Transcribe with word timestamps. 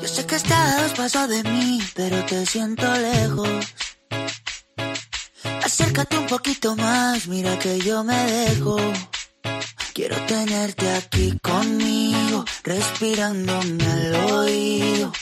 Yo 0.00 0.08
sé 0.08 0.26
que 0.26 0.36
estás 0.36 0.74
a 0.74 0.82
dos 0.82 0.92
pasos 0.92 1.28
de 1.28 1.42
mí, 1.44 1.80
pero 1.94 2.24
te 2.24 2.44
siento 2.46 2.86
lejos. 2.94 3.48
Acércate 5.64 6.18
un 6.18 6.26
poquito 6.26 6.76
más, 6.76 7.26
mira 7.26 7.58
que 7.58 7.78
yo 7.80 8.04
me 8.04 8.16
dejo. 8.16 8.76
Quiero 9.92 10.16
tenerte 10.26 10.90
aquí 10.92 11.38
conmigo, 11.42 12.44
respirándome 12.62 13.84
al 13.84 14.14
oído. 14.32 15.12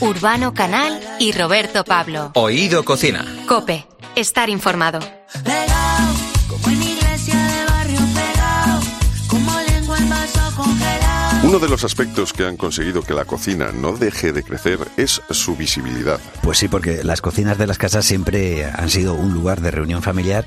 Urbano 0.00 0.54
Canal 0.54 1.16
y 1.18 1.32
Roberto 1.32 1.84
Pablo. 1.84 2.32
Oído 2.34 2.84
Cocina. 2.84 3.24
Cope, 3.46 3.86
estar 4.16 4.50
informado. 4.50 5.00
Uno 11.54 11.66
de 11.66 11.70
los 11.70 11.84
aspectos 11.84 12.32
que 12.32 12.44
han 12.44 12.56
conseguido 12.56 13.02
que 13.02 13.14
la 13.14 13.26
cocina 13.26 13.70
no 13.70 13.92
deje 13.92 14.32
de 14.32 14.42
crecer 14.42 14.80
es 14.96 15.22
su 15.30 15.54
visibilidad. 15.54 16.18
Pues 16.42 16.58
sí, 16.58 16.66
porque 16.66 17.04
las 17.04 17.20
cocinas 17.20 17.58
de 17.58 17.68
las 17.68 17.78
casas 17.78 18.04
siempre 18.04 18.64
han 18.64 18.90
sido 18.90 19.14
un 19.14 19.32
lugar 19.32 19.60
de 19.60 19.70
reunión 19.70 20.02
familiar, 20.02 20.44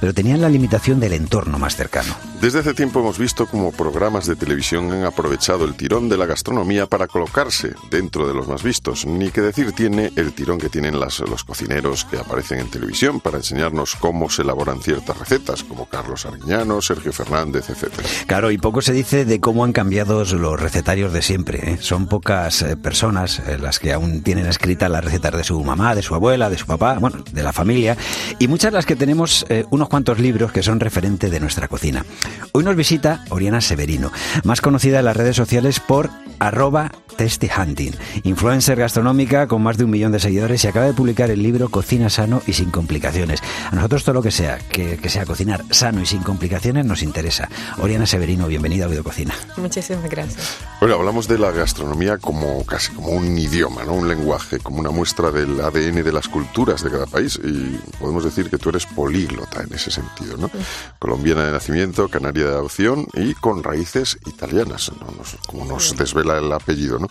pero 0.00 0.14
tenían 0.14 0.40
la 0.40 0.48
limitación 0.48 1.00
del 1.00 1.12
entorno 1.12 1.58
más 1.58 1.76
cercano. 1.76 2.14
Desde 2.40 2.58
hace 2.60 2.74
tiempo 2.74 3.00
hemos 3.00 3.18
visto 3.18 3.46
cómo 3.46 3.72
programas 3.72 4.26
de 4.26 4.36
televisión 4.36 4.92
han 4.92 5.04
aprovechado 5.04 5.64
el 5.64 5.74
tirón 5.74 6.08
de 6.08 6.16
la 6.18 6.26
gastronomía 6.26 6.86
para 6.86 7.06
colocarse 7.06 7.74
dentro 7.90 8.28
de 8.28 8.34
los 8.34 8.46
más 8.46 8.62
vistos. 8.62 9.06
Ni 9.06 9.30
que 9.30 9.40
decir 9.40 9.72
tiene 9.72 10.12
el 10.16 10.32
tirón 10.32 10.58
que 10.58 10.68
tienen 10.68 11.00
las- 11.00 11.20
los 11.20 11.44
cocineros 11.44 12.04
que 12.04 12.18
aparecen 12.18 12.58
en 12.60 12.70
televisión 12.70 13.20
para 13.20 13.38
enseñarnos 13.38 13.96
cómo 13.96 14.28
se 14.28 14.42
elaboran 14.42 14.80
ciertas 14.82 15.18
recetas, 15.18 15.62
como 15.64 15.86
Carlos 15.86 16.26
Arguiñano, 16.26 16.82
Sergio 16.82 17.12
Fernández, 17.12 17.70
etc. 17.70 17.92
Claro, 18.26 18.50
y 18.50 18.58
poco 18.58 18.82
se 18.82 18.92
dice 18.92 19.24
de 19.24 19.40
cómo 19.40 19.64
han 19.64 19.72
cambiado 19.72 20.24
los 20.24 20.60
recetarios 20.60 21.12
de 21.12 21.22
siempre. 21.22 21.72
¿eh? 21.72 21.78
Son 21.80 22.06
pocas 22.06 22.60
eh, 22.62 22.76
personas 22.76 23.38
eh, 23.46 23.58
las 23.58 23.78
que 23.78 23.92
aún 23.92 24.22
tienen 24.22 24.46
escritas 24.46 24.90
las 24.90 25.04
recetas 25.04 25.34
de 25.36 25.44
su 25.44 25.62
mamá, 25.64 25.94
de 25.94 26.02
su 26.02 26.14
abuela, 26.14 26.50
de 26.50 26.58
su 26.58 26.66
papá, 26.66 26.98
bueno, 26.98 27.24
de 27.32 27.42
la 27.42 27.52
familia, 27.52 27.96
y 28.38 28.46
muchas 28.48 28.72
las 28.72 28.84
que 28.84 28.94
tenemos 28.96 29.46
eh, 29.48 29.64
unos 29.86 29.90
cuantos 29.90 30.18
libros 30.18 30.50
que 30.50 30.64
son 30.64 30.80
referente 30.80 31.30
de 31.30 31.38
nuestra 31.38 31.68
cocina. 31.68 32.04
Hoy 32.50 32.64
nos 32.64 32.74
visita 32.74 33.24
Oriana 33.30 33.60
Severino, 33.60 34.10
más 34.42 34.60
conocida 34.60 34.98
en 34.98 35.04
las 35.04 35.16
redes 35.16 35.36
sociales 35.36 35.78
por 35.78 36.10
arroba 36.40 36.90
Tasty 37.16 37.48
Hunting, 37.56 37.92
influencer 38.24 38.78
gastronómica 38.78 39.46
con 39.46 39.62
más 39.62 39.78
de 39.78 39.84
un 39.84 39.90
millón 39.90 40.12
de 40.12 40.20
seguidores 40.20 40.64
y 40.64 40.68
acaba 40.68 40.86
de 40.86 40.92
publicar 40.92 41.30
el 41.30 41.42
libro 41.42 41.70
Cocina 41.70 42.10
sano 42.10 42.42
y 42.46 42.52
sin 42.52 42.70
complicaciones. 42.70 43.40
A 43.70 43.74
nosotros 43.74 44.04
todo 44.04 44.16
lo 44.16 44.22
que 44.22 44.30
sea, 44.30 44.58
que, 44.58 44.98
que 44.98 45.08
sea 45.08 45.24
cocinar 45.24 45.64
sano 45.70 46.02
y 46.02 46.06
sin 46.06 46.22
complicaciones 46.22 46.84
nos 46.84 47.02
interesa. 47.02 47.48
Oriana 47.78 48.06
Severino, 48.06 48.48
bienvenida 48.48 48.84
a 48.84 48.88
Oído 48.88 49.02
Cocina. 49.02 49.34
Muchísimas 49.56 50.10
gracias. 50.10 50.58
Bueno, 50.80 50.96
hablamos 50.96 51.26
de 51.26 51.38
la 51.38 51.52
gastronomía 51.52 52.18
como 52.18 52.64
casi 52.66 52.92
como 52.92 53.08
un 53.08 53.38
idioma, 53.38 53.84
¿no? 53.84 53.94
Un 53.94 54.08
lenguaje, 54.08 54.58
como 54.58 54.80
una 54.80 54.90
muestra 54.90 55.30
del 55.30 55.60
ADN 55.60 56.04
de 56.04 56.12
las 56.12 56.28
culturas 56.28 56.82
de 56.82 56.90
cada 56.90 57.06
país 57.06 57.40
y 57.42 57.78
podemos 57.98 58.24
decir 58.24 58.50
que 58.50 58.58
tú 58.58 58.68
eres 58.68 58.84
políglota 58.84 59.62
en 59.62 59.72
ese 59.76 59.90
sentido, 59.90 60.36
¿no? 60.36 60.50
Colombiana 60.98 61.46
de 61.46 61.52
nacimiento, 61.52 62.08
canaria 62.08 62.44
de 62.46 62.52
adopción 62.52 63.06
y 63.14 63.34
con 63.34 63.62
raíces 63.62 64.18
italianas, 64.26 64.90
¿no? 65.00 65.10
Nos- 65.16 65.36
como 65.46 65.64
nos 65.64 65.96
desvela 65.96 66.38
el 66.38 66.52
apellido, 66.52 66.98
¿no? 66.98 67.08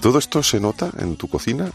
¿Todo 0.00 0.18
esto 0.18 0.42
se 0.42 0.58
nota 0.60 0.90
en 0.98 1.16
tu 1.16 1.28
cocina? 1.28 1.70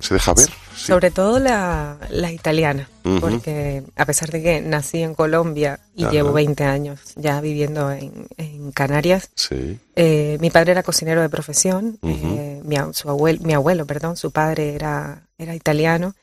¿Se 0.00 0.12
deja 0.14 0.34
ver? 0.34 0.46
Sí. 0.76 0.86
Sobre 0.88 1.10
todo 1.12 1.38
la, 1.38 1.96
la 2.10 2.30
italiana, 2.32 2.90
porque 3.20 3.84
a 3.96 4.04
pesar 4.04 4.30
de 4.32 4.42
que 4.42 4.60
nací 4.60 5.00
en 5.02 5.14
Colombia 5.14 5.80
y 5.94 6.02
Ajá. 6.02 6.12
llevo 6.12 6.32
20 6.32 6.64
años 6.64 7.00
ya 7.14 7.40
viviendo 7.40 7.90
en, 7.92 8.26
en 8.36 8.72
Canarias, 8.72 9.30
Sí. 9.36 9.78
eh, 9.94 10.36
mi 10.40 10.50
padre 10.50 10.72
era 10.72 10.82
cocinero 10.82 11.22
de 11.22 11.28
profesión, 11.30 11.98
eh, 12.02 12.60
mi, 12.64 12.76
su 12.92 13.08
abuelo, 13.08 13.38
mi 13.44 13.54
abuelo, 13.54 13.86
perdón, 13.86 14.16
su 14.16 14.30
padre 14.32 14.74
era, 14.74 15.28
era 15.38 15.54
italiano 15.54 16.14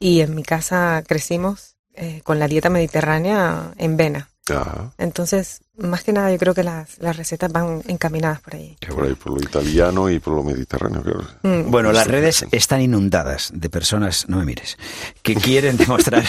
y 0.00 0.22
en 0.22 0.34
mi 0.34 0.42
casa 0.42 1.04
crecimos 1.06 1.76
eh, 2.00 2.22
con 2.24 2.38
la 2.38 2.48
dieta 2.48 2.70
mediterránea 2.70 3.72
en 3.76 3.96
vena. 3.98 4.30
Entonces, 4.98 5.60
más 5.76 6.02
que 6.02 6.12
nada, 6.12 6.30
yo 6.30 6.38
creo 6.38 6.54
que 6.54 6.62
las, 6.62 6.98
las 6.98 7.16
recetas 7.16 7.52
van 7.52 7.82
encaminadas 7.86 8.40
por 8.40 8.54
ahí. 8.54 8.76
por 8.88 9.04
ahí, 9.04 9.14
por 9.14 9.32
lo 9.32 9.40
italiano 9.40 10.10
y 10.10 10.18
por 10.18 10.34
lo 10.34 10.42
mediterráneo, 10.42 11.02
claro. 11.02 11.24
Mm. 11.42 11.70
Bueno, 11.70 11.92
las 11.92 12.06
redes 12.06 12.44
están 12.50 12.80
inundadas 12.80 13.52
de 13.54 13.70
personas, 13.70 14.28
no 14.28 14.38
me 14.38 14.44
mires, 14.44 14.76
que 15.22 15.34
quieren 15.36 15.76
demostrar. 15.76 16.24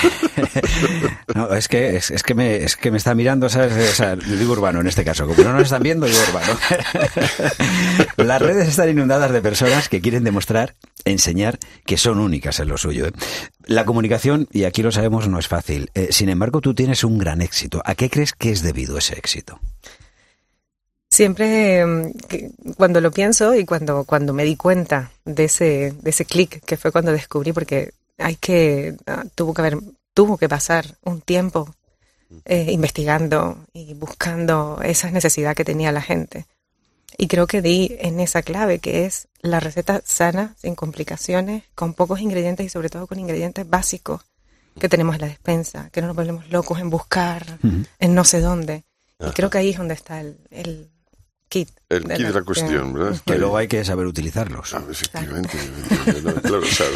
no, 1.35 1.53
es 1.53 1.67
que 1.67 1.97
es, 1.97 2.11
es 2.11 2.23
que 2.23 2.33
me 2.33 2.63
es 2.63 2.75
que 2.75 2.91
me 2.91 2.97
está 2.97 3.15
mirando, 3.15 3.49
¿sabes? 3.49 3.91
O 3.91 3.95
sea, 3.95 4.15
digo 4.15 4.53
urbano 4.53 4.81
en 4.81 4.87
este 4.87 5.03
caso, 5.03 5.27
como 5.27 5.43
no 5.43 5.53
nos 5.53 5.63
están 5.63 5.83
viendo, 5.83 6.05
digo 6.05 6.19
urbano. 6.29 6.57
las 8.17 8.41
redes 8.41 8.67
están 8.67 8.89
inundadas 8.89 9.31
de 9.31 9.41
personas 9.41 9.89
que 9.89 10.01
quieren 10.01 10.23
demostrar, 10.23 10.75
enseñar 11.05 11.59
que 11.85 11.97
son 11.97 12.19
únicas 12.19 12.59
en 12.59 12.67
lo 12.67 12.77
suyo. 12.77 13.07
¿eh? 13.07 13.11
La 13.65 13.85
comunicación, 13.85 14.47
y 14.51 14.63
aquí 14.63 14.81
lo 14.83 14.91
sabemos, 14.91 15.27
no 15.27 15.39
es 15.39 15.47
fácil. 15.47 15.89
Eh, 15.93 16.09
sin 16.11 16.29
embargo, 16.29 16.61
tú 16.61 16.73
tienes 16.73 17.03
un 17.03 17.17
gran 17.17 17.41
éxito. 17.41 17.81
¿A 17.85 17.95
qué 17.95 18.09
crees 18.09 18.33
que 18.33 18.51
es 18.51 18.61
debido 18.61 18.97
ese 18.97 19.15
éxito? 19.15 19.59
Siempre 21.09 21.85
mm, 21.85 22.13
cuando 22.77 23.01
lo 23.01 23.11
pienso 23.11 23.53
y 23.55 23.65
cuando, 23.65 24.05
cuando 24.05 24.33
me 24.33 24.45
di 24.45 24.55
cuenta 24.55 25.11
de 25.25 25.45
ese, 25.45 25.93
de 26.01 26.09
ese 26.09 26.25
clic 26.25 26.63
que 26.63 26.77
fue 26.77 26.91
cuando 26.91 27.11
descubrí, 27.11 27.51
porque 27.51 27.91
hay 28.17 28.35
que, 28.35 28.95
ah, 29.07 29.25
tuvo 29.35 29.53
que 29.53 29.61
haber, 29.61 29.77
tuvo 30.13 30.37
que 30.37 30.47
pasar 30.47 30.85
un 31.03 31.21
tiempo 31.21 31.75
eh, 32.45 32.71
investigando 32.71 33.57
y 33.73 33.93
buscando 33.93 34.79
esa 34.83 35.11
necesidad 35.11 35.55
que 35.55 35.65
tenía 35.65 35.91
la 35.91 36.01
gente. 36.01 36.45
Y 37.17 37.27
creo 37.27 37.47
que 37.47 37.61
di 37.61 37.95
en 37.99 38.19
esa 38.19 38.41
clave 38.41 38.79
que 38.79 39.05
es 39.05 39.27
la 39.41 39.59
receta 39.59 40.01
sana, 40.05 40.55
sin 40.57 40.75
complicaciones, 40.75 41.63
con 41.75 41.93
pocos 41.93 42.21
ingredientes 42.21 42.65
y 42.65 42.69
sobre 42.69 42.89
todo 42.89 43.07
con 43.07 43.19
ingredientes 43.19 43.69
básicos 43.69 44.21
que 44.79 44.89
tenemos 44.89 45.15
en 45.15 45.21
la 45.21 45.27
despensa, 45.27 45.89
que 45.91 46.01
no 46.01 46.07
nos 46.07 46.15
volvemos 46.15 46.49
locos 46.49 46.79
en 46.79 46.89
buscar 46.89 47.59
en 47.99 48.15
no 48.15 48.23
sé 48.23 48.39
dónde. 48.39 48.85
Y 49.19 49.31
creo 49.31 49.49
que 49.49 49.57
ahí 49.57 49.69
es 49.69 49.77
donde 49.77 49.93
está 49.93 50.21
el, 50.21 50.39
el 50.49 50.89
kit. 51.51 51.69
El 51.89 52.03
kit 52.05 52.27
de 52.27 52.33
la 52.33 52.41
cuestión, 52.41 52.93
¿verdad? 52.93 53.21
Que 53.25 53.37
luego 53.37 53.57
hay 53.57 53.67
que 53.67 53.83
saber 53.83 54.05
utilizarlos. 54.07 54.73
Ah, 54.73 54.81
efectivamente. 54.89 55.57
No, 56.23 56.33
claro, 56.35 56.59
o 56.59 56.65
sea, 56.65 56.87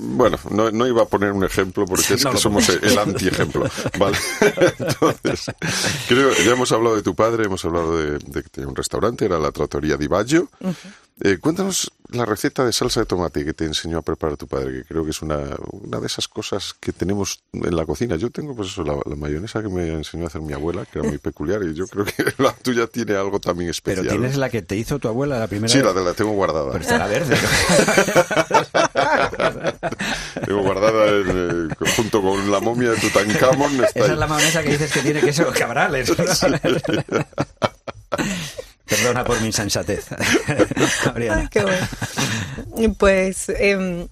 bueno, 0.00 0.36
no, 0.50 0.70
no 0.72 0.86
iba 0.86 1.02
a 1.02 1.06
poner 1.06 1.30
un 1.32 1.44
ejemplo 1.44 1.86
porque 1.86 2.14
es 2.14 2.24
No 2.24 2.32
que 2.32 2.38
somos 2.38 2.68
el 2.68 2.98
anti-ejemplo. 2.98 3.70
Vale. 3.96 4.18
Entonces, 4.78 5.54
creo, 6.08 6.32
ya 6.44 6.52
hemos 6.52 6.72
hablado 6.72 6.96
de 6.96 7.02
tu 7.02 7.14
padre, 7.14 7.44
hemos 7.44 7.64
hablado 7.64 7.96
de, 7.96 8.18
de 8.18 8.42
que 8.42 8.48
tenía 8.48 8.68
un 8.68 8.76
restaurante, 8.76 9.24
era 9.24 9.38
la 9.38 9.52
Trattoria 9.52 9.96
di 9.96 10.08
Baggio. 10.08 10.50
Eh, 11.20 11.38
cuéntanos 11.38 11.92
la 12.14 12.24
receta 12.24 12.64
de 12.64 12.72
salsa 12.72 13.00
de 13.00 13.06
tomate 13.06 13.44
que 13.44 13.52
te 13.54 13.64
enseñó 13.64 13.98
a 13.98 14.02
preparar 14.02 14.36
tu 14.36 14.46
padre, 14.46 14.72
que 14.72 14.84
creo 14.84 15.04
que 15.04 15.10
es 15.10 15.22
una, 15.22 15.38
una 15.70 16.00
de 16.00 16.06
esas 16.06 16.28
cosas 16.28 16.74
que 16.80 16.92
tenemos 16.92 17.40
en 17.52 17.74
la 17.76 17.84
cocina. 17.86 18.16
Yo 18.16 18.30
tengo, 18.30 18.54
pues 18.54 18.68
eso, 18.70 18.82
la, 18.84 18.94
la 19.04 19.16
mayonesa 19.16 19.62
que 19.62 19.68
me 19.68 19.88
enseñó 19.92 20.24
a 20.24 20.26
hacer 20.28 20.40
mi 20.40 20.52
abuela, 20.52 20.84
que 20.86 20.98
era 20.98 21.08
muy 21.08 21.18
peculiar, 21.18 21.62
y 21.62 21.74
yo 21.74 21.86
creo 21.86 22.04
que 22.04 22.12
la 22.42 22.52
tuya 22.52 22.86
tiene 22.86 23.14
algo 23.16 23.40
también 23.40 23.72
Pero 23.82 24.00
especial. 24.00 24.08
tienes 24.08 24.34
¿no? 24.34 24.40
la 24.40 24.50
que 24.50 24.62
te 24.62 24.76
hizo 24.76 24.98
tu 24.98 25.08
abuela 25.08 25.38
la 25.38 25.46
primera 25.48 25.68
Sí, 25.68 25.78
vez. 25.78 25.86
la, 25.86 25.92
de 25.92 26.04
la 26.04 26.14
tengo 26.14 26.32
guardada. 26.32 26.70
Pero 26.72 26.82
estará 26.82 27.06
verde. 27.06 27.36
Tengo 30.44 30.62
guardada 30.62 31.08
en, 31.08 31.68
eh, 31.70 31.74
junto 31.96 32.20
con 32.22 32.50
la 32.50 32.60
momia 32.60 32.90
de 32.90 32.96
Tutankamón. 32.98 33.72
Está 33.84 33.86
Esa 34.00 34.04
ahí. 34.06 34.12
es 34.12 34.18
la 34.18 34.26
mayonesa 34.26 34.62
que 34.62 34.70
dices 34.70 34.92
que 34.92 35.00
tiene 35.00 35.20
queso 35.20 35.46
cabrales. 35.56 36.10
Por 36.10 36.26
mi 39.44 39.48
insensatez. 39.48 40.06
Ay, 41.14 41.48
qué 41.50 41.62
bueno. 41.62 42.94
Pues 42.98 43.50
em, 43.50 44.08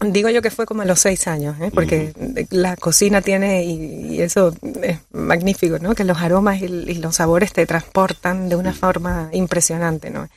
digo 0.00 0.28
yo 0.28 0.42
que 0.42 0.50
fue 0.50 0.66
como 0.66 0.82
a 0.82 0.84
los 0.84 0.98
seis 1.00 1.28
años, 1.28 1.56
¿eh? 1.60 1.70
porque 1.72 2.12
la 2.50 2.76
cocina 2.76 3.22
tiene, 3.22 3.64
y, 3.64 4.14
y 4.14 4.22
eso 4.22 4.54
es 4.82 4.98
magnífico, 5.12 5.78
¿no? 5.78 5.94
que 5.94 6.04
los 6.04 6.18
aromas 6.18 6.60
y, 6.60 6.64
y 6.64 6.94
los 6.94 7.16
sabores 7.16 7.52
te 7.52 7.64
transportan 7.64 8.48
de 8.48 8.56
una 8.56 8.72
forma 8.72 9.30
impresionante. 9.32 10.10
¿no? 10.10 10.28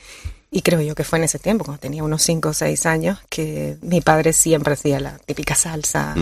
Y 0.50 0.62
creo 0.62 0.80
yo 0.80 0.94
que 0.94 1.02
fue 1.02 1.18
en 1.18 1.24
ese 1.24 1.40
tiempo, 1.40 1.64
cuando 1.64 1.80
tenía 1.80 2.04
unos 2.04 2.22
cinco 2.22 2.50
o 2.50 2.54
seis 2.54 2.86
años, 2.86 3.18
que 3.28 3.76
mi 3.82 4.00
padre 4.00 4.32
siempre 4.32 4.74
hacía 4.74 5.00
la 5.00 5.18
típica 5.18 5.56
salsa 5.56 6.14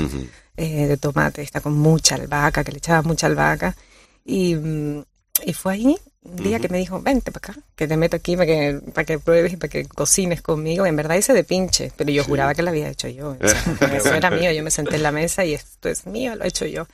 eh, 0.56 0.87
de 0.87 0.96
tomate, 0.96 1.43
está 1.43 1.61
con 1.61 1.75
mucha 1.75 2.14
albahaca, 2.14 2.64
que 2.64 2.72
le 2.72 2.78
echaba 2.78 3.02
mucha 3.02 3.26
albahaca. 3.26 3.76
Y, 4.25 4.55
mm, 4.55 5.05
y 5.44 5.52
fue 5.52 5.75
ahí 5.75 5.96
un 6.24 6.36
día 6.36 6.60
que 6.60 6.69
me 6.69 6.78
dijo, 6.78 7.00
vente 7.00 7.32
para 7.32 7.52
acá, 7.52 7.60
que 7.74 7.88
te 7.88 7.96
meto 7.96 8.16
aquí 8.16 8.36
para 8.36 8.46
que, 8.46 8.80
para 8.94 9.04
que 9.04 9.19
pruebes 9.19 9.52
y 9.52 9.56
para 9.56 9.69
que 9.69 9.84
cocines 9.86 10.40
conmigo. 10.40 10.86
En 10.86 10.94
verdad 10.96 11.16
hice 11.16 11.32
de 11.32 11.44
pinche, 11.44 11.92
pero 11.96 12.10
yo 12.10 12.24
juraba 12.24 12.54
que 12.54 12.62
lo 12.62 12.70
había 12.70 12.88
hecho 12.88 13.08
yo. 13.08 13.36
O 13.40 13.48
sea, 13.48 13.62
eso 13.96 14.14
era 14.14 14.30
mío, 14.30 14.52
yo 14.52 14.62
me 14.62 14.70
senté 14.70 14.96
en 14.96 15.02
la 15.02 15.12
mesa 15.12 15.44
y 15.44 15.54
esto 15.54 15.88
es 15.88 16.06
mío, 16.06 16.36
lo 16.36 16.44
he 16.44 16.48
hecho 16.48 16.66
yo. 16.66 16.86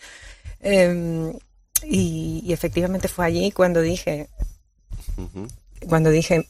Em, 0.60 1.32
y, 1.84 2.42
y 2.44 2.52
efectivamente 2.52 3.08
fue 3.08 3.26
allí 3.26 3.50
cuando 3.52 3.80
dije, 3.82 4.28
cuando 5.86 6.10
dije, 6.10 6.48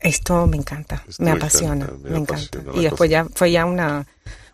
esto 0.00 0.46
me 0.46 0.56
encanta, 0.56 1.04
Esto 1.08 1.22
me 1.22 1.30
apasiona, 1.30 1.84
encanta, 1.84 2.02
me 2.02 2.10
me 2.10 2.18
encanta. 2.18 2.58
Y 2.74 2.82
después 2.82 3.08
cosa. 3.08 3.10
ya 3.10 3.26
fue 3.32 3.50
ya 3.52 3.64
una, 3.66 4.06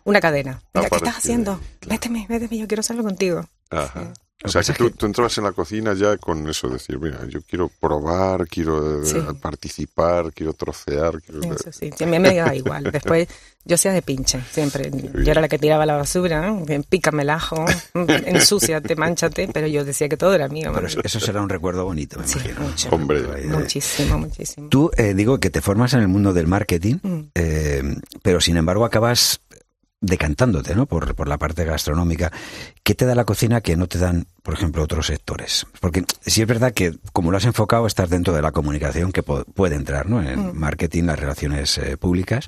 una 0.03 0.21
cadena. 0.21 0.61
Mira, 0.73 0.89
¿qué 0.89 0.95
estás 0.97 1.17
haciendo? 1.17 1.59
Méteme, 1.87 2.25
méteme, 2.29 2.57
yo 2.57 2.67
quiero 2.67 2.81
hacerlo 2.81 3.03
contigo. 3.03 3.45
Ajá. 3.69 4.13
O 4.43 4.49
sea, 4.49 4.61
que 4.61 4.73
tú, 4.73 4.91
tú, 4.91 5.07
entrabas 5.07 5.35
en 5.39 5.45
la 5.45 5.51
cocina 5.51 5.95
ya 5.95 6.15
con 6.17 6.47
eso, 6.47 6.69
decir, 6.69 6.99
mira, 6.99 7.25
yo 7.27 7.41
quiero 7.41 7.69
probar, 7.79 8.47
quiero 8.47 9.03
sí. 9.03 9.17
participar, 9.41 10.31
quiero 10.31 10.53
trocear. 10.53 11.19
Quiero... 11.21 11.41
Eso 11.41 11.71
sí, 11.71 11.91
a 11.99 12.05
mí 12.05 12.19
me 12.19 12.35
daba 12.35 12.53
igual. 12.53 12.83
Después 12.83 13.27
yo 13.65 13.75
hacía 13.75 13.91
de 13.91 14.01
pinche, 14.03 14.39
siempre. 14.51 14.91
Yo 14.91 15.31
era 15.31 15.41
la 15.41 15.47
que 15.47 15.57
tiraba 15.57 15.85
la 15.85 15.97
basura, 15.97 16.55
pícame 16.87 17.23
el 17.23 17.31
ajo, 17.31 17.65
ensúciate, 18.25 18.95
manchate, 18.95 19.49
pero 19.51 19.67
yo 19.67 19.83
decía 19.83 20.07
que 20.07 20.17
todo 20.17 20.33
era 20.35 20.47
mío. 20.47 20.71
Pero 20.73 20.87
eso, 20.87 21.01
eso 21.03 21.19
será 21.19 21.41
un 21.41 21.49
recuerdo 21.49 21.83
bonito, 21.83 22.19
me 22.19 22.27
sí, 22.27 22.37
imagino. 22.37 22.61
Mucho, 22.61 22.89
Hombre. 22.91 23.23
Muchísimo, 23.47 24.19
muchísimo. 24.19 24.69
Tú, 24.69 24.91
eh, 24.95 25.13
digo, 25.15 25.39
que 25.39 25.49
te 25.49 25.61
formas 25.61 25.93
en 25.95 26.01
el 26.01 26.07
mundo 26.07 26.31
del 26.33 26.47
marketing, 26.47 26.95
mm. 27.01 27.19
eh, 27.35 27.95
pero 28.21 28.39
sin 28.39 28.55
embargo 28.55 28.85
acabas 28.85 29.41
decantándote 29.99 30.75
¿no? 30.75 30.85
por, 30.85 31.15
por 31.15 31.27
la 31.27 31.37
parte 31.37 31.65
gastronómica. 31.65 32.31
¿Qué 32.83 32.93
te 32.95 33.05
da 33.05 33.15
la 33.15 33.25
cocina 33.25 33.61
que 33.61 33.75
no 33.75 33.87
te 33.87 33.97
dan, 33.97 34.27
por 34.43 34.53
ejemplo, 34.53 34.83
otros 34.83 35.07
sectores? 35.07 35.65
Porque 35.79 36.05
sí 36.21 36.41
es 36.41 36.47
verdad 36.47 36.73
que, 36.73 36.93
como 37.13 37.31
lo 37.31 37.37
has 37.37 37.45
enfocado, 37.45 37.87
estás 37.87 38.09
dentro 38.09 38.33
de 38.33 38.41
la 38.41 38.51
comunicación 38.51 39.11
que 39.11 39.23
puede 39.23 39.75
entrar 39.75 40.09
¿no? 40.09 40.21
en 40.21 40.27
el 40.27 40.53
marketing, 40.53 41.03
las 41.03 41.19
relaciones 41.19 41.77
eh, 41.77 41.97
públicas, 41.97 42.47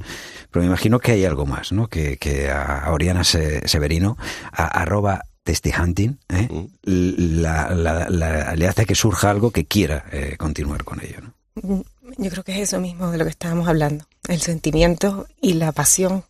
pero 0.52 0.62
me 0.62 0.68
imagino 0.68 1.00
que 1.00 1.14
hay 1.14 1.26
algo 1.26 1.46
más, 1.46 1.72
¿no? 1.72 1.88
que, 1.88 2.18
que 2.18 2.50
a 2.50 2.86
Oriana 2.92 3.24
Severino, 3.24 4.18
a, 4.52 4.66
arroba 4.66 5.26
testy-hunting, 5.44 6.18
¿eh? 6.30 6.48
mm. 6.52 7.42
la, 7.42 7.74
la, 7.74 8.10
la, 8.10 8.56
le 8.56 8.68
hace 8.68 8.86
que 8.86 8.96
surja 8.96 9.32
algo 9.32 9.52
que 9.52 9.66
quiera 9.66 10.06
eh, 10.12 10.36
continuar 10.38 10.84
con 10.84 11.02
ello. 11.02 11.22
¿no? 11.22 11.84
Yo 12.18 12.30
creo 12.30 12.44
que 12.44 12.54
es 12.54 12.70
eso 12.70 12.80
mismo 12.80 13.12
de 13.12 13.18
lo 13.18 13.24
que 13.24 13.32
estábamos 13.32 13.68
hablando, 13.68 14.06
el 14.28 14.40
sentimiento 14.42 15.28
y 15.42 15.54
la 15.54 15.72
pasión 15.72 16.24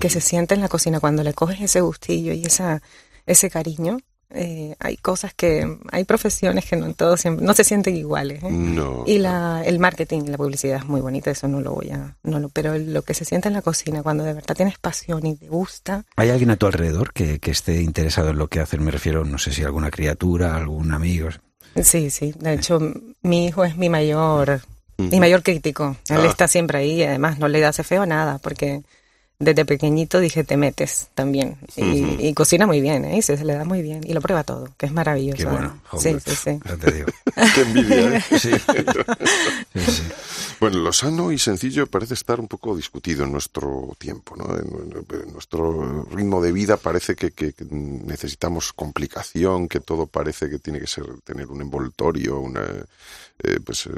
que 0.00 0.10
se 0.10 0.20
siente 0.20 0.54
en 0.54 0.60
la 0.60 0.68
cocina 0.68 1.00
cuando 1.00 1.22
le 1.22 1.34
coges 1.34 1.60
ese 1.60 1.80
gustillo 1.80 2.32
y 2.32 2.44
esa 2.44 2.82
ese 3.26 3.50
cariño. 3.50 3.98
Eh, 4.30 4.76
hay 4.78 4.98
cosas 4.98 5.32
que 5.32 5.78
hay 5.90 6.04
profesiones 6.04 6.66
que 6.66 6.76
no 6.76 6.84
en 6.84 6.92
todo 6.92 7.16
siempre 7.16 7.46
no 7.46 7.54
se 7.54 7.64
sienten 7.64 7.96
iguales 7.96 8.42
¿eh? 8.42 8.50
no. 8.50 9.04
y 9.06 9.16
la 9.20 9.62
el 9.64 9.78
marketing 9.78 10.24
y 10.26 10.28
la 10.28 10.36
publicidad 10.36 10.76
es 10.76 10.84
muy 10.84 11.00
bonita 11.00 11.30
eso 11.30 11.48
no 11.48 11.62
lo 11.62 11.72
voy 11.72 11.88
a 11.88 12.14
no 12.24 12.38
lo 12.38 12.50
pero 12.50 12.76
lo 12.76 13.00
que 13.00 13.14
se 13.14 13.24
siente 13.24 13.48
en 13.48 13.54
la 13.54 13.62
cocina 13.62 14.02
cuando 14.02 14.24
de 14.24 14.34
verdad 14.34 14.54
tienes 14.54 14.76
pasión 14.76 15.24
y 15.24 15.34
te 15.34 15.48
gusta 15.48 16.04
hay 16.14 16.28
alguien 16.28 16.50
a 16.50 16.56
tu 16.56 16.66
alrededor 16.66 17.14
que, 17.14 17.38
que 17.38 17.52
esté 17.52 17.80
interesado 17.80 18.28
en 18.28 18.36
lo 18.36 18.48
que 18.48 18.60
haces 18.60 18.78
me 18.78 18.90
refiero 18.90 19.24
no 19.24 19.38
sé 19.38 19.50
si 19.50 19.64
alguna 19.64 19.90
criatura 19.90 20.56
algún 20.56 20.92
amigo 20.92 21.30
sí 21.82 22.10
sí 22.10 22.34
de 22.38 22.52
hecho 22.52 22.80
mi 23.22 23.46
hijo 23.46 23.64
es 23.64 23.78
mi 23.78 23.88
mayor 23.88 24.60
uh 24.98 25.02
-huh. 25.02 25.10
mi 25.10 25.20
mayor 25.20 25.42
crítico 25.42 25.96
él 26.10 26.20
ah. 26.20 26.26
está 26.26 26.48
siempre 26.48 26.80
ahí 26.80 26.96
y 26.96 27.04
además 27.04 27.38
no 27.38 27.48
le 27.48 27.64
hace 27.64 27.82
feo 27.82 28.04
nada 28.04 28.36
porque 28.36 28.82
desde 29.40 29.64
pequeñito 29.64 30.18
dije, 30.18 30.42
te 30.42 30.56
metes 30.56 31.08
también. 31.14 31.56
Y, 31.76 31.82
uh 31.82 31.86
-huh. 31.86 32.16
y 32.18 32.34
cocina 32.34 32.66
muy 32.66 32.80
bien, 32.80 33.04
¿eh? 33.04 33.18
Y 33.18 33.22
se, 33.22 33.36
se, 33.36 33.44
le 33.44 33.54
da 33.54 33.64
muy 33.64 33.82
bien. 33.82 34.00
Y 34.04 34.12
lo 34.12 34.20
prueba 34.20 34.42
todo, 34.42 34.68
que 34.76 34.86
es 34.86 34.92
maravilloso. 34.92 35.38
Qué 35.38 35.44
bueno. 35.44 35.80
Sí, 35.98 36.16
sí, 36.24 36.34
sí. 36.34 36.60
Ya 36.64 36.76
te 36.76 36.90
digo. 36.90 37.06
Qué 37.54 37.60
envidia, 37.60 38.16
¿eh? 38.16 38.24
Sí. 38.38 38.50
sí, 39.74 39.92
sí. 39.92 40.02
Bueno, 40.60 40.78
lo 40.78 40.92
sano 40.92 41.30
y 41.30 41.38
sencillo 41.38 41.86
parece 41.86 42.14
estar 42.14 42.40
un 42.40 42.48
poco 42.48 42.76
discutido 42.76 43.24
en 43.24 43.30
nuestro 43.30 43.94
tiempo, 43.96 44.34
¿no? 44.34 44.56
En, 44.56 45.06
en 45.22 45.32
nuestro 45.32 46.04
ritmo 46.10 46.42
de 46.42 46.50
vida 46.50 46.76
parece 46.76 47.14
que, 47.14 47.30
que, 47.30 47.52
que, 47.52 47.64
necesitamos 47.70 48.72
complicación, 48.72 49.68
que 49.68 49.78
todo 49.78 50.06
parece 50.06 50.50
que 50.50 50.58
tiene 50.58 50.80
que 50.80 50.88
ser 50.88 51.04
tener 51.24 51.46
un 51.46 51.60
envoltorio, 51.60 52.40
una 52.40 52.62
eh, 53.40 53.60
pues 53.64 53.86
eh, 53.86 53.90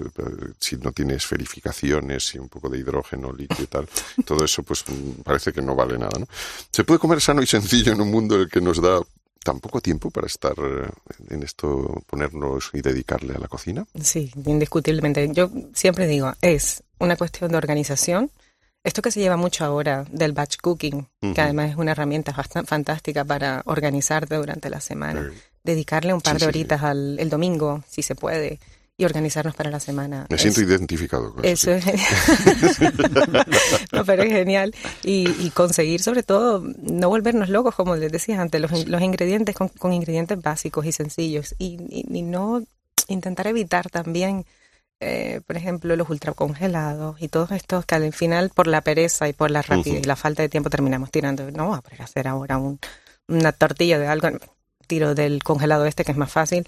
si 0.59 0.77
no 0.77 0.93
tienes 0.93 1.29
verificaciones 1.31 2.35
y 2.35 2.39
un 2.39 2.51
poco 2.51 2.69
de 2.69 2.79
hidrógeno 2.79 3.33
líquido 3.33 3.63
y 3.63 3.67
tal, 3.69 3.89
todo 4.27 4.45
eso 4.45 4.63
pues 4.63 4.85
parece 5.31 5.53
que 5.53 5.63
no 5.63 5.77
vale 5.77 5.97
nada, 5.97 6.19
¿no? 6.19 6.27
Se 6.73 6.83
puede 6.83 6.99
comer 6.99 7.21
sano 7.21 7.41
y 7.41 7.47
sencillo 7.47 7.93
en 7.93 8.01
un 8.01 8.11
mundo 8.11 8.35
en 8.35 8.41
el 8.43 8.49
que 8.49 8.61
nos 8.61 8.83
da 8.83 9.01
tan 9.45 9.61
poco 9.61 9.81
tiempo 9.81 10.11
para 10.11 10.27
estar 10.27 10.55
eh, 10.59 10.89
en 11.31 11.43
esto, 11.45 12.03
ponernos 12.07 12.71
y 12.73 12.81
dedicarle 12.81 13.35
a 13.35 13.39
la 13.39 13.47
cocina? 13.47 13.87
Sí, 14.03 14.33
indiscutiblemente. 14.45 15.31
Yo 15.33 15.51
siempre 15.73 16.09
digo, 16.09 16.33
es 16.43 16.83
una 16.99 17.17
cuestión 17.17 17.53
de 17.53 17.59
organización. 17.59 18.31
Esto 18.83 19.03
que 19.03 19.13
se 19.13 19.21
lleva 19.21 19.37
mucho 19.37 19.65
ahora 19.65 20.05
del 20.11 20.33
batch 20.33 20.57
cooking, 20.61 20.97
uh 20.97 21.07
-huh. 21.21 21.35
que 21.35 21.41
además 21.41 21.71
es 21.71 21.77
una 21.77 21.93
herramienta 21.93 22.33
bastante 22.33 22.69
fantástica 22.69 23.25
para 23.25 23.63
organizarte 23.67 24.35
durante 24.35 24.69
la 24.69 24.81
semana. 24.81 25.31
Dedicarle 25.63 26.13
un 26.13 26.23
par 26.23 26.37
sí, 26.37 26.41
de 26.41 26.49
horitas 26.49 26.81
sí, 26.81 26.87
sí. 26.87 26.91
al 26.91 27.19
el 27.21 27.31
domingo, 27.31 27.85
si 27.89 28.03
se 28.03 28.15
puede 28.15 28.59
y 29.01 29.07
organizarnos 29.07 29.55
para 29.55 29.71
la 29.71 29.81
semana. 29.81 30.27
Me 30.29 30.37
siento 30.37 30.61
identificado 30.61 31.33
con 31.33 31.43
eso. 31.43 31.71
Eso 31.73 31.91
es. 31.91 32.81
no, 33.93 34.05
pero 34.05 34.23
es 34.25 34.31
genial. 34.31 34.75
Y, 35.03 35.27
y, 35.43 35.51
conseguir, 35.51 36.03
sobre 36.03 36.23
todo, 36.23 36.63
no 36.83 37.09
volvernos 37.09 37.49
locos, 37.49 37.75
como 37.75 37.97
les 37.97 38.13
decía 38.13 38.43
antes, 38.43 38.61
los, 38.61 38.87
los 38.87 39.01
ingredientes 39.01 39.55
con, 39.55 39.69
con, 39.69 39.95
ingredientes 39.95 40.39
básicos 40.43 40.85
y 40.85 40.93
sencillos. 40.93 41.55
Y, 41.59 41.79
y, 41.89 42.05
y 42.15 42.21
no 42.21 42.63
intentar 43.09 43.47
evitar 43.47 43.89
también, 43.89 44.45
eh, 45.01 45.41
por 45.47 45.57
ejemplo, 45.57 45.97
los 45.97 46.11
ultracongelados 46.11 47.23
y 47.23 47.29
todos 47.29 47.53
estos 47.53 47.87
que 47.87 47.95
al 47.95 48.13
final, 48.13 48.51
por 48.51 48.67
la 48.67 48.83
pereza 48.83 49.31
y 49.31 49.33
por 49.33 49.51
la 49.51 49.63
rapidez 49.63 49.95
uh 49.95 49.97
-huh. 49.97 50.05
y 50.05 50.09
la 50.09 50.17
falta 50.17 50.43
de 50.43 50.51
tiempo, 50.51 50.69
terminamos 50.69 51.11
tirando. 51.11 51.51
No, 51.51 51.75
a 51.75 51.83
hacer 52.01 52.29
ahora 52.29 52.59
un, 52.59 52.79
una 53.29 53.53
tortilla 53.53 53.99
de 53.99 54.09
algo. 54.09 54.29
Tiro 54.87 55.15
del 55.15 55.43
congelado 55.43 55.87
este, 55.87 56.05
que 56.05 56.13
es 56.13 56.19
más 56.19 56.31
fácil 56.31 56.67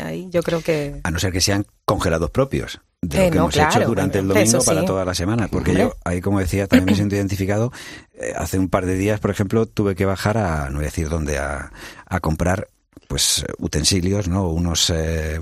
Ahí 0.00 0.28
yo 0.30 0.42
creo 0.42 0.62
que... 0.62 1.00
A 1.02 1.10
no 1.10 1.18
ser 1.18 1.32
que 1.32 1.40
sean 1.40 1.66
congelados 1.84 2.30
propios 2.30 2.80
de 3.02 3.18
lo 3.18 3.24
eh, 3.24 3.30
que 3.30 3.36
no, 3.36 3.42
hemos 3.42 3.54
claro, 3.54 3.80
hecho 3.80 3.88
durante 3.88 4.18
el 4.18 4.28
domingo 4.28 4.64
para 4.64 4.84
toda 4.84 5.04
la 5.04 5.14
semana. 5.14 5.48
Porque 5.48 5.74
yo, 5.74 5.94
ahí 6.04 6.20
como 6.20 6.40
decía, 6.40 6.66
también 6.66 6.86
me 6.86 6.94
siento 6.96 7.14
identificado. 7.14 7.72
Eh, 8.14 8.32
hace 8.36 8.58
un 8.58 8.68
par 8.68 8.86
de 8.86 8.96
días, 8.96 9.20
por 9.20 9.30
ejemplo, 9.30 9.66
tuve 9.66 9.94
que 9.94 10.04
bajar 10.04 10.38
a, 10.38 10.68
no 10.70 10.76
voy 10.76 10.84
a 10.84 10.88
decir 10.88 11.08
dónde, 11.08 11.38
a, 11.38 11.72
a 12.06 12.20
comprar 12.20 12.68
pues 13.08 13.44
utensilios, 13.58 14.28
¿no? 14.28 14.48
Unos 14.48 14.90
eh, 14.90 15.38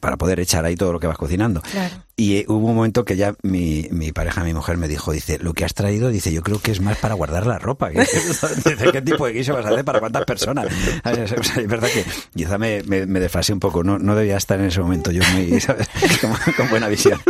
para 0.00 0.16
poder 0.16 0.40
echar 0.40 0.64
ahí 0.64 0.76
todo 0.76 0.92
lo 0.92 1.00
que 1.00 1.06
vas 1.06 1.16
cocinando. 1.16 1.62
Claro. 1.62 1.94
Y 2.20 2.44
hubo 2.48 2.66
un 2.66 2.74
momento 2.74 3.04
que 3.04 3.14
ya 3.14 3.36
mi, 3.44 3.86
mi 3.92 4.10
pareja, 4.10 4.42
mi 4.42 4.52
mujer, 4.52 4.76
me 4.76 4.88
dijo, 4.88 5.12
dice, 5.12 5.38
lo 5.38 5.54
que 5.54 5.64
has 5.64 5.72
traído, 5.72 6.08
dice, 6.10 6.32
yo 6.32 6.42
creo 6.42 6.58
que 6.58 6.72
es 6.72 6.80
más 6.80 6.98
para 6.98 7.14
guardar 7.14 7.46
la 7.46 7.60
ropa. 7.60 7.90
dice, 7.90 8.90
¿qué 8.90 9.00
tipo 9.02 9.24
de 9.24 9.34
guiso 9.34 9.54
vas 9.54 9.64
a 9.66 9.68
hacer 9.68 9.84
para 9.84 10.00
cuántas 10.00 10.24
personas? 10.24 10.66
O 11.04 11.42
sea, 11.44 11.62
es 11.62 11.68
verdad 11.68 11.88
que 11.88 12.04
quizá 12.34 12.58
me, 12.58 12.82
me, 12.82 13.06
me 13.06 13.20
desfasé 13.20 13.52
un 13.52 13.60
poco, 13.60 13.84
no, 13.84 14.00
no 14.00 14.16
debía 14.16 14.36
estar 14.36 14.58
en 14.58 14.66
ese 14.66 14.80
momento 14.80 15.12
yo 15.12 15.22
muy, 15.32 15.60
¿sabes? 15.60 15.88
Con, 16.20 16.32
con 16.56 16.68
buena 16.70 16.88
visión. 16.88 17.20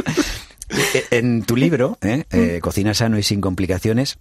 En 1.11 1.43
tu 1.43 1.55
libro, 1.55 1.99
¿eh? 2.00 2.25
Eh, 2.31 2.61
Cocina 2.62 2.94
sano 2.94 3.19
y 3.19 3.23
sin 3.23 3.43
complicaciones, 3.43 4.19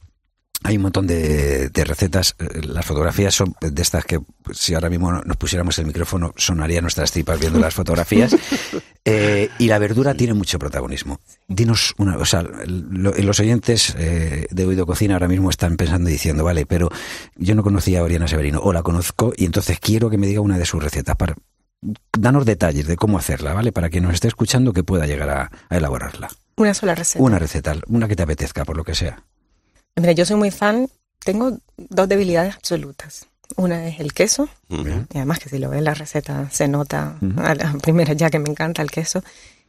hay 0.63 0.77
un 0.77 0.83
montón 0.83 1.07
de, 1.07 1.69
de, 1.69 1.83
recetas. 1.83 2.35
Las 2.63 2.85
fotografías 2.85 3.33
son 3.33 3.55
de 3.61 3.81
estas 3.81 4.05
que, 4.05 4.19
si 4.53 4.73
ahora 4.73 4.89
mismo 4.89 5.11
nos 5.11 5.37
pusiéramos 5.37 5.77
el 5.79 5.85
micrófono, 5.85 6.33
sonaría 6.35 6.81
nuestras 6.81 7.11
tripas 7.11 7.39
viendo 7.39 7.59
las 7.59 7.73
fotografías. 7.73 8.35
Eh, 9.09 9.47
y 9.57 9.67
la 9.67 9.79
verdura 9.79 10.15
tiene 10.15 10.33
mucho 10.33 10.59
protagonismo. 10.59 11.21
Dinos 11.47 11.93
una, 11.97 12.17
o 12.17 12.25
sea, 12.25 12.43
lo, 12.43 13.13
los 13.13 13.39
oyentes 13.39 13.95
eh, 13.97 14.47
de 14.51 14.65
Oído 14.65 14.85
Cocina 14.85 15.13
ahora 15.13 15.29
mismo 15.29 15.49
están 15.49 15.77
pensando 15.77 16.09
y 16.09 16.11
diciendo, 16.11 16.43
vale, 16.43 16.65
pero 16.65 16.89
yo 17.37 17.55
no 17.55 17.63
conocía 17.63 18.01
a 18.01 18.03
Oriana 18.03 18.27
Severino, 18.27 18.59
o 18.61 18.73
la 18.73 18.83
conozco, 18.83 19.31
y 19.37 19.45
entonces 19.45 19.79
quiero 19.79 20.09
que 20.09 20.17
me 20.17 20.27
diga 20.27 20.41
una 20.41 20.57
de 20.57 20.65
sus 20.65 20.83
recetas. 20.83 21.15
Para, 21.15 21.35
danos 22.17 22.45
detalles 22.45 22.85
de 22.85 22.97
cómo 22.97 23.17
hacerla, 23.17 23.53
¿vale? 23.53 23.71
Para 23.71 23.89
que 23.89 24.01
nos 24.01 24.13
esté 24.13 24.27
escuchando 24.27 24.73
que 24.73 24.83
pueda 24.83 25.07
llegar 25.07 25.29
a, 25.29 25.51
a 25.69 25.77
elaborarla. 25.77 26.27
Una 26.57 26.73
sola 26.73 26.93
receta. 26.93 27.23
Una 27.23 27.39
receta, 27.39 27.75
una 27.87 28.09
que 28.09 28.17
te 28.17 28.23
apetezca, 28.23 28.65
por 28.65 28.75
lo 28.75 28.83
que 28.83 28.93
sea. 28.93 29.23
Mira, 29.97 30.11
yo 30.11 30.25
soy 30.25 30.37
muy 30.37 30.51
fan, 30.51 30.89
tengo 31.19 31.57
dos 31.77 32.07
debilidades 32.07 32.55
absolutas. 32.55 33.27
Una 33.55 33.87
es 33.87 33.99
el 33.99 34.13
queso, 34.13 34.49
uh 34.69 34.75
-huh. 34.75 35.07
y 35.11 35.17
además 35.17 35.39
que 35.39 35.49
si 35.49 35.57
lo 35.57 35.69
ves 35.69 35.79
en 35.79 35.85
la 35.85 35.93
receta 35.93 36.49
se 36.51 36.67
nota 36.67 37.17
uh 37.21 37.25
-huh. 37.25 37.45
a 37.45 37.55
la 37.55 37.73
primera 37.81 38.13
ya 38.13 38.29
que 38.29 38.39
me 38.39 38.49
encanta 38.49 38.81
el 38.81 38.91
queso, 38.91 39.23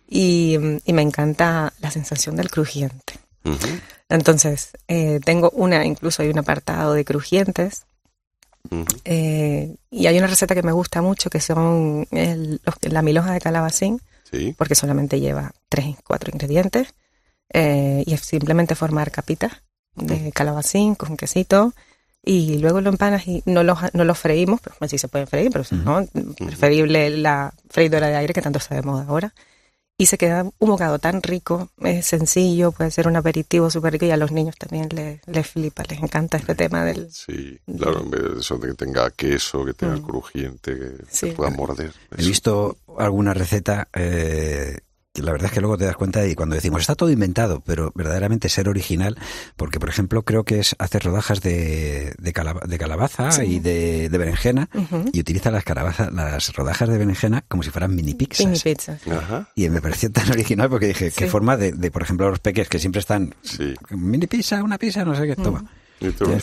y, 0.08 0.56
y 0.84 0.92
me 0.92 1.02
encanta 1.02 1.72
la 1.80 1.90
sensación 1.90 2.36
del 2.36 2.50
crujiente. 2.50 3.14
Uh 3.44 3.52
-huh. 3.52 3.80
Entonces, 4.08 4.70
eh, 4.88 5.20
tengo 5.24 5.50
una, 5.50 5.84
incluso 5.84 6.22
hay 6.22 6.28
un 6.28 6.38
apartado 6.38 6.92
de 6.94 7.04
crujientes, 7.04 7.84
eh, 9.04 9.76
y 9.90 10.06
hay 10.06 10.18
una 10.18 10.26
receta 10.26 10.54
que 10.54 10.62
me 10.62 10.72
gusta 10.72 11.00
mucho 11.00 11.30
que 11.30 11.40
son 11.40 12.06
el, 12.10 12.60
los, 12.64 12.74
la 12.92 13.02
milhoja 13.02 13.32
de 13.32 13.40
calabacín, 13.40 14.00
¿Sí? 14.30 14.54
porque 14.58 14.74
solamente 14.74 15.20
lleva 15.20 15.52
tres, 15.70 15.96
cuatro 16.04 16.30
ingredientes, 16.32 16.88
eh, 17.52 18.02
y 18.04 18.12
es 18.12 18.20
simplemente 18.20 18.74
formar 18.74 19.10
capitas 19.10 19.52
de 19.94 20.32
calabacín 20.32 20.94
con 20.94 21.16
quesito 21.16 21.72
y 22.24 22.58
luego 22.58 22.80
lo 22.80 22.90
empanas 22.90 23.26
y 23.26 23.42
no 23.46 23.62
lo, 23.62 23.76
no 23.92 24.04
lo 24.04 24.14
freímos, 24.14 24.60
pero 24.60 24.76
bueno, 24.78 24.90
sí 24.90 24.98
se 24.98 25.08
puede 25.08 25.26
freír, 25.26 25.50
pero 25.50 25.64
uh 25.70 25.74
-huh. 25.74 26.08
no, 26.12 26.46
preferible 26.46 27.10
la 27.10 27.54
freidora 27.70 28.08
de 28.08 28.16
aire 28.16 28.34
que 28.34 28.42
tanto 28.42 28.58
está 28.58 28.74
de 28.74 28.82
moda 28.82 29.06
ahora. 29.08 29.34
Y 30.00 30.06
se 30.06 30.16
queda 30.16 30.44
un 30.44 30.68
bocado 30.68 31.00
tan 31.00 31.22
rico, 31.22 31.70
es 31.82 32.06
sencillo, 32.06 32.70
puede 32.70 32.92
ser 32.92 33.08
un 33.08 33.16
aperitivo 33.16 33.68
súper 33.68 33.94
rico 33.94 34.06
y 34.06 34.12
a 34.12 34.16
los 34.16 34.30
niños 34.30 34.54
también 34.56 34.88
les, 34.94 35.20
les 35.26 35.44
flipa, 35.44 35.82
les 35.88 35.98
encanta 36.00 36.36
este 36.36 36.54
tema 36.54 36.84
del... 36.84 37.10
Sí, 37.10 37.58
claro, 37.78 38.02
en 38.02 38.10
vez 38.10 38.22
de 38.22 38.40
eso 38.40 38.58
de 38.58 38.68
que 38.68 38.74
tenga 38.74 39.10
queso, 39.10 39.64
que 39.64 39.74
tenga 39.74 39.96
-huh. 39.96 40.06
crujiente, 40.06 40.78
que 40.78 40.90
sí. 41.10 41.28
se 41.30 41.32
pueda 41.32 41.50
morder. 41.50 41.92
He 42.16 42.24
visto 42.24 42.76
alguna 42.96 43.34
receta 43.34 43.88
eh, 43.92 44.78
la 45.20 45.32
verdad 45.32 45.46
es 45.46 45.52
que 45.52 45.60
luego 45.60 45.76
te 45.76 45.84
das 45.84 45.96
cuenta 45.96 46.26
y 46.26 46.34
cuando 46.34 46.54
decimos 46.54 46.80
está 46.80 46.94
todo 46.94 47.10
inventado, 47.10 47.62
pero 47.64 47.92
verdaderamente 47.94 48.48
ser 48.48 48.68
original, 48.68 49.16
porque 49.56 49.80
por 49.80 49.88
ejemplo 49.88 50.22
creo 50.22 50.44
que 50.44 50.60
es 50.60 50.76
hacer 50.78 51.04
rodajas 51.04 51.40
de, 51.40 52.14
de, 52.18 52.32
de 52.66 52.78
calabaza 52.78 53.44
y 53.44 53.60
de, 53.60 54.08
de 54.08 54.18
berenjena 54.18 54.68
y 55.12 55.20
utiliza 55.20 55.50
las 55.50 55.64
calabazas, 55.64 56.12
las 56.12 56.54
rodajas 56.54 56.88
de 56.88 56.98
berenjena 56.98 57.44
como 57.48 57.62
si 57.62 57.70
fueran 57.70 57.94
mini 57.94 58.14
pizzas. 58.14 58.46
Mini 58.46 58.58
pizzas. 58.58 59.00
Y 59.54 59.68
me 59.68 59.80
pareció 59.80 60.10
tan 60.10 60.30
original 60.30 60.68
porque 60.68 60.86
dije, 60.86 61.10
qué 61.10 61.26
forma 61.26 61.56
de, 61.56 61.72
de, 61.72 61.90
por 61.90 62.02
ejemplo, 62.02 62.28
los 62.30 62.38
peques 62.38 62.68
que 62.68 62.78
siempre 62.78 63.00
están 63.00 63.34
mini 63.90 64.26
pizza, 64.26 64.62
una 64.62 64.78
pizza, 64.78 65.04
no 65.04 65.14
sé 65.14 65.26
qué, 65.26 65.36
toma 65.36 65.64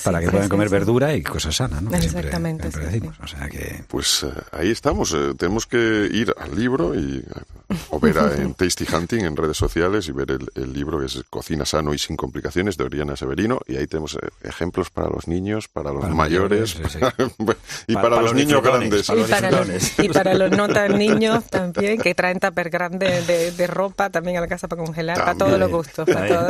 para 0.03 0.19
que 0.19 0.29
puedan 0.29 0.49
comer 0.49 0.69
verdura 0.69 1.15
y 1.15 1.23
cosas 1.23 1.55
sanas, 1.55 1.81
¿no? 1.81 1.93
Exactamente. 1.95 2.69
decimos. 2.69 3.15
O 3.21 3.27
sea 3.27 3.47
que... 3.49 3.83
Pues 3.87 4.23
uh, 4.23 4.31
ahí 4.51 4.71
estamos. 4.71 5.13
Eh, 5.13 5.33
tenemos 5.37 5.65
que 5.65 6.09
ir 6.11 6.33
al 6.37 6.55
libro 6.55 6.93
y, 6.93 7.19
uh, 7.19 7.75
o 7.89 7.99
ver 7.99 8.17
a, 8.19 8.35
en 8.35 8.53
Tasty 8.55 8.85
Hunting 8.91 9.25
en 9.25 9.35
redes 9.35 9.57
sociales 9.57 10.07
y 10.07 10.11
ver 10.11 10.31
el, 10.31 10.47
el, 10.55 10.73
libro 10.73 10.99
que 10.99 11.05
es 11.05 11.23
Cocina 11.29 11.65
sano 11.65 11.93
y 11.93 11.97
sin 11.97 12.15
complicaciones 12.15 12.77
de 12.77 12.83
Oriana 12.83 13.15
Severino. 13.15 13.59
Y 13.67 13.77
ahí 13.77 13.87
tenemos 13.87 14.15
eh, 14.15 14.27
ejemplos 14.43 14.89
para 14.89 15.09
los 15.09 15.27
niños, 15.27 15.67
para 15.67 15.91
los 15.91 16.01
para 16.01 16.13
mayores, 16.13 16.75
mayores 16.75 16.93
sí, 16.93 16.99
sí. 16.99 17.43
y 17.87 17.93
para, 17.93 18.09
para, 18.09 18.21
los, 18.21 18.31
los 18.31 18.35
niños 18.35 18.61
grandes. 18.61 19.07
Para 19.07 19.19
y, 19.19 19.23
para 19.23 19.51
los, 19.51 19.99
y, 19.99 20.09
para 20.09 20.33
los, 20.33 20.51
no 20.51 20.67
tan 20.67 20.97
niños 20.97 21.45
también, 21.45 21.99
que 21.99 22.13
traen 22.13 22.39
tupper 22.39 22.69
grande 22.69 23.21
de, 23.21 23.51
de, 23.51 23.67
ropa 23.67 24.09
también 24.09 24.37
a 24.37 24.41
la 24.41 24.47
casa 24.47 24.67
para 24.67 24.83
congelar, 24.83 25.17
también. 25.17 25.37
para 25.37 25.45
todos 25.45 25.59
los 25.59 25.71
gustos. 25.71 26.05
Para 26.07 26.27
todo. 26.27 26.49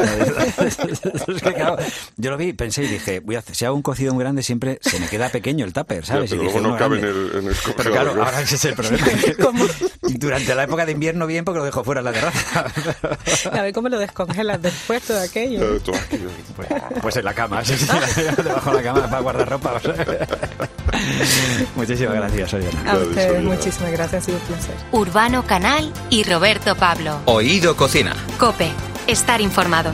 es 1.35 1.41
que, 1.41 1.53
claro, 1.53 1.77
yo 2.17 2.31
lo 2.31 2.37
vi, 2.37 2.53
pensé 2.53 2.83
y 2.83 2.94
dije, 2.95 3.19
voy 3.19 3.35
a 3.35 3.39
hacer, 3.39 3.55
si 3.55 3.65
hago 3.65 3.75
un 3.75 3.81
cocido 3.81 4.13
muy 4.13 4.23
grande 4.23 4.43
siempre 4.43 4.79
se 4.81 4.99
me 4.99 5.07
queda 5.07 5.29
pequeño 5.29 5.65
el 5.65 5.73
tupper, 5.73 6.05
¿sabes? 6.05 6.29
Ya, 6.29 6.37
pero 6.37 6.51
luego 6.51 6.67
no 6.67 6.77
cabe 6.77 6.99
en 6.99 7.05
el, 7.05 7.31
en 7.35 7.47
el 7.47 7.55
Pero 7.75 7.91
claro, 7.91 8.11
ahora 8.11 8.41
ese 8.41 8.55
es 8.55 8.65
el 8.65 8.73
problema. 8.75 9.07
y 10.07 10.17
durante 10.17 10.55
la 10.55 10.63
época 10.63 10.85
de 10.85 10.91
invierno 10.91 11.27
bien 11.27 11.45
porque 11.45 11.59
lo 11.59 11.65
dejo 11.65 11.83
fuera 11.83 11.99
en 11.99 12.05
la 12.05 12.13
terraza. 12.13 12.65
a 13.51 13.61
ver 13.61 13.73
cómo 13.73 13.89
lo 13.89 13.99
descongelas 13.99 14.61
después 14.61 15.03
todo 15.03 15.19
aquello. 15.19 15.59
Claro, 15.59 15.79
todo 15.79 15.95
pues, 16.55 16.69
pues, 17.01 17.15
en 17.17 17.25
la 17.25 17.33
cama, 17.33 17.63
sí, 17.63 17.77
sí, 17.77 17.87
debajo 18.43 18.71
de 18.71 18.77
la 18.77 18.83
cama 18.83 19.09
para 19.09 19.21
guardar 19.21 19.49
ropa. 19.49 19.81
muchísimas 21.75 22.15
gracias, 22.15 22.53
Oriana. 22.53 22.91
A 22.91 22.97
ustedes, 22.97 23.43
muchísimas 23.43 23.91
gracias, 23.91 24.27
y 24.27 24.31
un 24.31 24.39
placer. 24.39 24.75
Urbano 24.91 25.45
Canal 25.45 25.91
y 26.09 26.23
Roberto 26.23 26.75
Pablo. 26.75 27.19
Oído 27.25 27.75
Cocina. 27.75 28.15
Cope, 28.39 28.71
estar 29.07 29.41
informado. 29.41 29.91